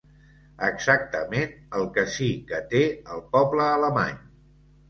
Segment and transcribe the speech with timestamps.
[0.67, 2.83] Exactament el que sí que té
[3.17, 4.21] el poble alemany.